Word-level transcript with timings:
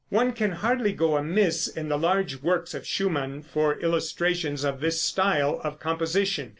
One 0.09 0.31
can 0.31 0.53
hardly 0.53 0.93
go 0.93 1.15
amiss 1.15 1.67
in 1.67 1.87
the 1.89 1.95
large 1.95 2.41
works 2.41 2.73
of 2.73 2.87
Schumann 2.87 3.43
for 3.43 3.79
illustrations 3.81 4.63
of 4.63 4.79
this 4.79 4.99
style 4.99 5.61
of 5.63 5.79
composition. 5.79 6.49